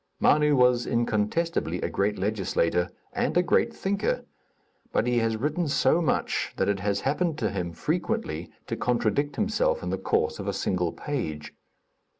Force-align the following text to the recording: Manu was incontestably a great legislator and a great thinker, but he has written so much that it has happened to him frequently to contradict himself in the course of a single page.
Manu 0.19 0.55
was 0.55 0.87
incontestably 0.87 1.79
a 1.81 1.87
great 1.89 2.17
legislator 2.17 2.89
and 3.13 3.37
a 3.37 3.43
great 3.43 3.71
thinker, 3.71 4.25
but 4.91 5.05
he 5.05 5.19
has 5.19 5.37
written 5.37 5.67
so 5.67 6.01
much 6.01 6.53
that 6.57 6.67
it 6.67 6.79
has 6.79 7.01
happened 7.01 7.37
to 7.37 7.51
him 7.51 7.71
frequently 7.71 8.49
to 8.65 8.75
contradict 8.75 9.35
himself 9.35 9.83
in 9.83 9.91
the 9.91 9.99
course 9.99 10.39
of 10.39 10.47
a 10.47 10.53
single 10.53 10.91
page. 10.91 11.53